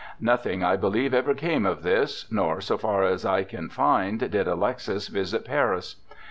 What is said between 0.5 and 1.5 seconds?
I believe, ever